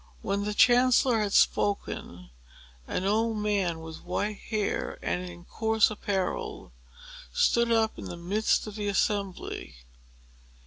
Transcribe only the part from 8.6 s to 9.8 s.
of the assembly.